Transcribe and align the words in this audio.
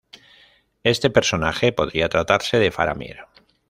Este 0.81 1.11
personaje 1.11 1.71
podría 1.73 2.09
tratarse 2.09 2.57
de 2.57 2.71
Faramir. 2.71 3.17